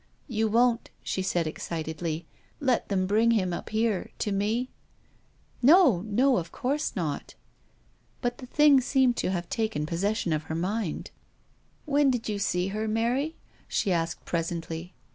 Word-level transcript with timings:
You 0.27 0.47
won't," 0.47 0.89
she 1.03 1.21
said 1.21 1.45
excitedly, 1.45 2.25
"let 2.59 2.89
them 2.89 3.05
bring 3.05 3.29
him 3.29 3.53
up 3.53 3.69
here, 3.69 4.09
to 4.17 4.31
me?"" 4.31 4.71
No, 5.71 6.01
no; 6.01 6.37
of 6.37 6.51
course 6.51 6.95
not." 6.95 7.35
But 8.19 8.39
the 8.39 8.47
thing 8.47 8.81
seemed 8.81 9.23
like 9.23 9.23
an 9.31 9.37
obssession 9.85 9.85
to 9.85 9.93
the 9.95 10.15
sick 10.15 10.47
girl." 10.47 10.95
When 11.85 12.09
did 12.09 12.27
you 12.27 12.39
see 12.39 12.69
her, 12.69 12.87
Mary?" 12.87 13.35
she 13.67 13.91
asked 13.91 14.25
presently. 14.25 14.95